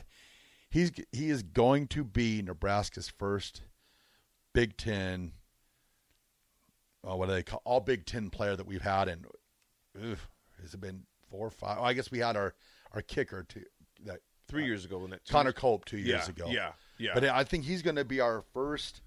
He's 0.69 0.91
he 1.11 1.29
is 1.29 1.43
going 1.43 1.87
to 1.87 2.03
be 2.03 2.41
Nebraska's 2.41 3.09
first 3.09 3.63
Big 4.53 4.77
Ten 4.77 5.33
uh, 7.07 7.15
what 7.15 7.27
do 7.27 7.33
they 7.33 7.43
call 7.43 7.61
all 7.65 7.79
Big 7.79 8.05
Ten 8.05 8.29
player 8.29 8.55
that 8.55 8.65
we've 8.65 8.81
had, 8.81 9.07
and 9.07 9.25
has 10.61 10.73
it 10.73 10.81
been 10.81 11.03
four 11.29 11.47
or 11.47 11.51
five? 11.51 11.77
Oh, 11.79 11.83
I 11.83 11.93
guess 11.93 12.11
we 12.11 12.19
had 12.19 12.35
our 12.35 12.53
our 12.93 13.01
kicker 13.01 13.43
to 13.43 13.61
that 14.05 14.19
three 14.47 14.63
uh, 14.63 14.67
years 14.67 14.85
ago, 14.85 14.99
when 14.99 15.11
that 15.11 15.21
Connor 15.27 15.53
Culp 15.53 15.85
two 15.85 15.97
years 15.97 16.25
yeah, 16.25 16.29
ago. 16.29 16.47
Yeah, 16.49 16.71
yeah. 16.97 17.11
But 17.13 17.25
I 17.25 17.43
think 17.43 17.65
he's 17.65 17.81
going 17.81 17.95
to 17.95 18.05
be 18.05 18.19
our 18.19 18.43
first 18.53 19.01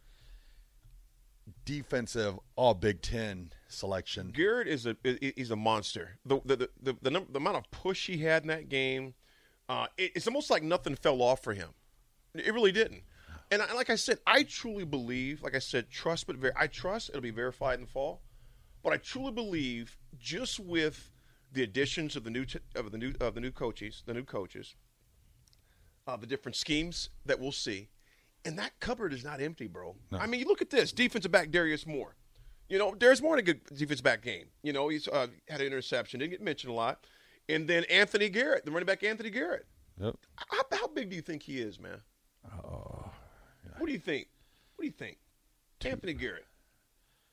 defensive 1.64 2.38
All 2.56 2.75
Big 2.75 3.02
Ten 3.02 3.52
selection. 3.68 4.30
Garrett 4.30 4.68
is 4.68 4.87
a 4.87 4.96
he's 5.04 5.50
a 5.50 5.56
monster. 5.56 6.18
The 6.25 6.40
the 6.44 6.56
the, 6.56 6.70
the, 6.80 6.96
the, 7.02 7.11
number, 7.11 7.32
the 7.32 7.38
amount 7.38 7.56
of 7.56 7.70
push 7.70 8.06
he 8.06 8.18
had 8.18 8.42
in 8.42 8.49
that 8.49 8.68
game, 8.68 9.14
uh, 9.68 9.87
it, 9.99 10.12
it's 10.14 10.26
almost 10.26 10.50
like 10.50 10.62
nothing 10.62 10.94
fell 10.94 11.20
off 11.22 11.42
for 11.42 11.54
him. 11.54 11.70
It 12.34 12.54
really 12.54 12.72
didn't. 12.72 13.02
And 13.52 13.61
I, 13.61 13.75
like 13.75 13.90
I 13.90 13.97
said, 13.97 14.18
I 14.26 14.44
truly 14.44 14.87
believe, 14.87 15.42
like 15.42 15.54
I 15.54 15.59
said, 15.59 15.90
trust 15.90 16.26
but 16.26 16.37
ver- 16.37 16.54
I 16.56 16.68
trust 16.68 17.11
it'll 17.11 17.21
be 17.21 17.30
verified 17.30 17.75
in 17.75 17.82
the 17.82 17.87
fall. 17.87 18.23
But 18.82 18.94
I 18.94 18.97
truly 18.97 19.30
believe, 19.30 19.99
just 20.18 20.59
with 20.59 21.11
the 21.52 21.62
additions 21.62 22.16
of 22.16 22.25
the 22.25 22.30
new 22.30 22.47
t- 22.47 22.61
of 22.75 22.90
the 22.90 22.97
new 22.97 23.12
of 23.21 23.35
the 23.35 23.42
new 23.42 23.50
coaches, 23.50 24.02
the 24.06 24.14
new 24.14 24.25
coaches, 24.25 24.75
uh, 26.06 26.16
the 26.16 26.26
different 26.26 26.56
schemes 26.56 27.11
that 27.26 27.38
we'll 27.38 27.52
see, 27.52 27.90
and 28.47 28.59
that 28.59 28.73
cupboard 28.80 29.12
is 29.12 29.23
not 29.23 29.42
empty, 29.42 29.66
bro. 29.66 29.97
No. 30.11 30.18
I 30.18 30.26
mean, 30.26 30.40
you 30.40 30.47
look 30.47 30.62
at 30.62 30.71
this 30.71 30.90
defensive 30.90 31.30
back 31.30 31.50
Darius 31.50 31.87
Moore. 31.87 32.16
You 32.71 32.78
know, 32.78 32.94
Darius 32.94 33.21
Moore 33.21 33.37
had 33.37 33.40
a 33.40 33.52
good 33.52 33.64
defensive 33.76 34.02
back 34.02 34.23
game. 34.23 34.47
You 34.62 34.73
know, 34.73 34.88
he's 34.88 35.09
uh, 35.09 35.26
had 35.47 35.61
an 35.61 35.66
interception, 35.66 36.21
didn't 36.21 36.30
get 36.30 36.40
mentioned 36.40 36.73
a 36.73 36.75
lot. 36.75 37.06
And 37.50 37.68
then 37.68 37.85
Anthony 37.90 38.30
Garrett, 38.30 38.64
the 38.64 38.71
running 38.71 38.87
back 38.87 39.04
Anthony 39.04 39.28
Garrett. 39.28 39.66
Yep. 40.00 40.16
How, 40.37 40.62
how 40.73 40.87
big 40.88 41.11
do 41.11 41.16
you 41.16 41.23
think 41.23 41.42
he 41.42 41.61
is, 41.61 41.78
man? 41.78 42.00
What 43.82 43.88
do 43.88 43.94
you 43.94 43.98
think? 43.98 44.28
What 44.76 44.82
do 44.82 44.86
you 44.86 44.92
think? 44.92 45.18
Two, 45.80 45.88
Anthony 45.88 46.12
Garrett. 46.12 46.46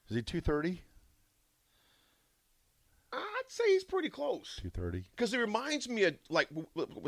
Is 0.09 0.15
he 0.15 0.23
230? 0.23 0.81
I'd 3.13 3.19
say 3.49 3.65
he's 3.67 3.83
pretty 3.83 4.09
close. 4.09 4.55
230. 4.63 5.05
Because 5.15 5.31
it 5.31 5.37
reminds 5.37 5.87
me 5.87 6.05
of 6.05 6.15
like 6.27 6.47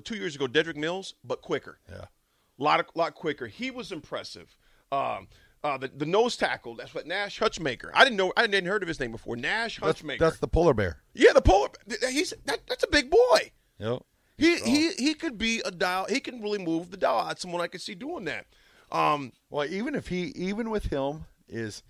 two 0.04 0.16
years 0.16 0.36
ago, 0.36 0.46
Dedrick 0.46 0.76
Mills, 0.76 1.16
but 1.24 1.42
quicker. 1.42 1.80
Yeah. 1.90 2.02
A 2.02 2.64
lot, 2.64 2.82
of, 2.82 2.86
lot 2.94 3.16
quicker. 3.16 3.48
He 3.48 3.72
was 3.72 3.92
impressive. 3.92 4.56
Um, 4.92 5.28
uh, 5.64 5.80
the, 5.80 5.88
the 5.88 6.06
nose 6.06 6.38
tackle. 6.38 6.76
That's 6.76 6.94
what 6.94 7.08
Nash 7.08 7.40
Hutmacher. 7.40 7.90
I 7.96 8.04
didn't 8.04 8.18
know. 8.18 8.32
I 8.38 8.46
didn't 8.46 8.70
heard 8.70 8.84
of 8.84 8.88
his 8.88 9.00
name 9.00 9.12
before. 9.12 9.38
Nash 9.38 9.80
Hutmacher. 9.80 10.20
That's, 10.20 10.20
that's 10.20 10.38
the 10.38 10.48
polar 10.48 10.76
bear. 10.76 11.02
Yeah, 11.16 11.34
the 11.34 11.42
polar. 11.42 11.70
He's 12.12 12.32
that, 12.46 12.60
that's 12.68 12.84
a 12.84 12.90
big 12.92 13.10
boy. 13.10 13.52
Yep. 13.80 14.04
He, 14.38 14.58
he 14.58 14.92
he 14.92 15.14
could 15.16 15.40
be 15.40 15.62
a 15.66 15.72
dial. 15.72 16.06
He 16.08 16.20
can 16.20 16.42
really 16.42 16.64
move 16.64 16.92
the 16.92 16.98
dial. 16.98 17.26
That's 17.26 17.42
someone 17.42 17.62
I 17.62 17.68
could 17.68 17.82
see 17.82 17.96
doing 17.96 18.26
that. 18.26 18.46
Um, 18.92 19.32
well, 19.50 19.66
even 19.66 19.96
if 19.96 20.08
he, 20.08 20.26
even 20.36 20.70
with 20.70 20.86
him, 20.86 21.26
is 21.48 21.84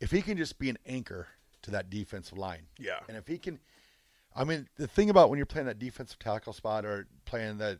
if 0.00 0.10
he 0.10 0.22
can 0.22 0.36
just 0.36 0.58
be 0.58 0.68
an 0.68 0.78
anchor 0.86 1.28
to 1.62 1.70
that 1.72 1.90
defensive 1.90 2.38
line. 2.38 2.62
Yeah. 2.78 3.00
And 3.08 3.16
if 3.16 3.26
he 3.26 3.38
can, 3.38 3.58
I 4.34 4.44
mean, 4.44 4.68
the 4.76 4.86
thing 4.86 5.10
about 5.10 5.30
when 5.30 5.38
you're 5.38 5.46
playing 5.46 5.66
that 5.66 5.78
defensive 5.78 6.18
tackle 6.18 6.52
spot 6.52 6.84
or 6.84 7.06
playing 7.24 7.58
that 7.58 7.78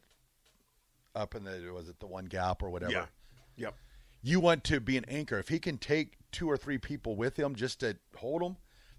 up 1.15 1.35
in 1.35 1.45
the 1.45 1.71
was 1.75 1.89
it 1.89 1.99
the 2.01 2.07
one 2.07 2.27
gap 2.27 2.63
or 2.63 2.71
whatever. 2.71 2.93
Yeah. 2.93 3.07
Yep. 3.57 3.75
You 4.23 4.41
want 4.41 4.65
to 4.65 4.81
be 4.81 4.97
an 4.97 5.05
anchor. 5.09 5.39
If 5.39 5.49
he 5.49 5.59
can 5.59 5.79
take 5.79 6.15
two 6.33 6.51
or 6.51 6.57
three 6.57 6.79
people 6.79 7.17
with 7.17 7.39
him 7.39 7.55
just 7.55 7.81
to 7.81 7.97
hold 8.17 8.43
them, 8.43 8.57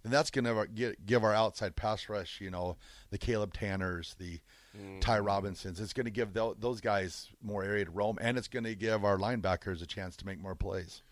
and 0.09 0.15
that's 0.15 0.31
going 0.31 0.45
to 0.45 0.95
give 1.05 1.23
our 1.23 1.35
outside 1.35 1.75
pass 1.75 2.09
rush, 2.09 2.41
you 2.41 2.49
know, 2.49 2.77
the 3.11 3.17
Caleb 3.19 3.53
Tannors, 3.53 4.17
the 4.17 4.39
mm. 4.75 4.99
Ty 5.01 5.19
Robinsons. 5.19 5.79
It's 5.79 5.93
going 5.93 6.05
to 6.05 6.11
give 6.11 6.33
th- 6.33 6.55
those 6.59 6.81
guys 6.81 7.29
more 7.43 7.63
area 7.63 7.85
to 7.85 7.91
roam, 7.91 8.17
and 8.19 8.35
it's 8.35 8.47
going 8.47 8.63
to 8.63 8.73
give 8.73 9.05
our 9.05 9.19
linebackers 9.19 9.83
a 9.83 9.85
chance 9.85 10.15
to 10.15 10.25
make 10.25 10.41
more 10.41 10.55
plays. 10.55 11.03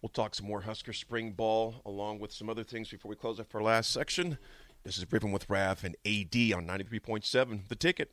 We'll 0.00 0.10
talk 0.10 0.36
some 0.36 0.46
more 0.46 0.60
Husker 0.60 0.92
spring 0.92 1.32
ball 1.32 1.82
along 1.84 2.20
with 2.20 2.30
some 2.30 2.48
other 2.48 2.62
things 2.62 2.88
before 2.88 3.08
we 3.08 3.16
close 3.16 3.40
up 3.40 3.52
our 3.52 3.62
last 3.62 3.90
section. 3.90 4.38
This 4.84 4.96
is 4.96 5.10
Ripping 5.10 5.32
with 5.32 5.50
Raf 5.50 5.82
and 5.82 5.96
AD 6.06 6.36
on 6.54 6.68
93.7, 6.68 7.66
The 7.66 7.74
Ticket. 7.74 8.12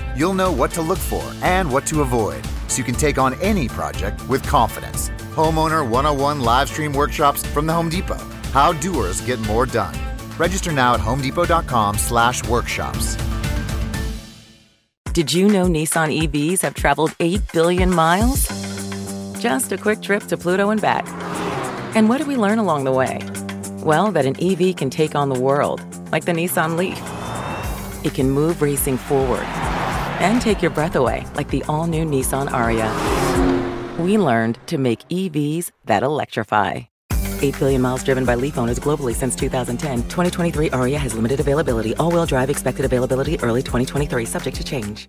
You'll 0.15 0.33
know 0.33 0.51
what 0.51 0.71
to 0.71 0.81
look 0.81 0.97
for 0.97 1.23
and 1.41 1.71
what 1.71 1.85
to 1.87 2.01
avoid 2.01 2.45
so 2.67 2.77
you 2.77 2.83
can 2.83 2.95
take 2.95 3.17
on 3.17 3.33
any 3.35 3.67
project 3.69 4.27
with 4.27 4.43
confidence. 4.43 5.09
Homeowner 5.35 5.87
101 5.87 6.41
live 6.41 6.67
stream 6.67 6.91
workshops 6.91 7.45
from 7.45 7.65
the 7.65 7.73
Home 7.73 7.89
Depot. 7.89 8.17
How 8.51 8.73
doers 8.73 9.21
get 9.21 9.39
more 9.41 9.65
done. 9.65 9.95
Register 10.37 10.71
now 10.73 10.95
at 10.95 10.99
homedepot.com/slash 10.99 12.47
workshops. 12.47 13.17
Did 15.13 15.31
you 15.31 15.47
know 15.47 15.65
Nissan 15.65 16.27
EVs 16.27 16.61
have 16.61 16.73
traveled 16.73 17.13
8 17.19 17.41
billion 17.53 17.93
miles? 17.93 18.47
Just 19.41 19.71
a 19.71 19.77
quick 19.77 20.01
trip 20.01 20.23
to 20.23 20.37
Pluto 20.37 20.69
and 20.71 20.81
back. 20.81 21.07
And 21.95 22.09
what 22.09 22.17
did 22.17 22.27
we 22.27 22.35
learn 22.35 22.59
along 22.59 22.83
the 22.83 22.91
way? 22.91 23.19
Well, 23.83 24.11
that 24.11 24.25
an 24.25 24.35
EV 24.41 24.75
can 24.75 24.89
take 24.89 25.15
on 25.15 25.29
the 25.29 25.39
world, 25.39 25.81
like 26.11 26.25
the 26.25 26.33
Nissan 26.33 26.77
Leaf. 26.77 26.99
It 28.05 28.13
can 28.13 28.29
move 28.29 28.61
racing 28.61 28.97
forward 28.97 29.47
and 30.21 30.41
take 30.41 30.61
your 30.61 30.71
breath 30.71 30.95
away, 30.95 31.25
like 31.35 31.49
the 31.49 31.63
all 31.67 31.87
new 31.87 32.05
Nissan 32.05 32.49
Ariya. 32.49 32.89
We 33.97 34.17
learned 34.17 34.59
to 34.67 34.77
make 34.77 35.07
EVs 35.09 35.71
that 35.85 36.03
electrify. 36.03 36.81
8 37.41 37.57
billion 37.57 37.81
miles 37.81 38.03
driven 38.03 38.23
by 38.23 38.35
Leaf 38.35 38.57
owners 38.57 38.79
globally 38.79 39.15
since 39.15 39.35
2010. 39.35 40.03
2023 40.09 40.69
Ariya 40.69 40.97
has 40.97 41.15
limited 41.15 41.39
availability. 41.39 41.95
All 41.95 42.11
wheel 42.11 42.27
drive 42.27 42.49
expected 42.49 42.85
availability 42.85 43.39
early 43.41 43.61
2023, 43.63 44.25
subject 44.25 44.57
to 44.57 44.63
change. 44.63 44.99